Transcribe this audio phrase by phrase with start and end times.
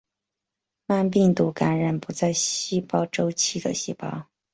[0.87, 4.25] 慢病毒感染不在细胞周期的细胞。